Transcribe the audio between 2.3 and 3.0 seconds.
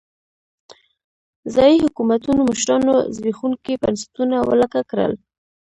مشرانو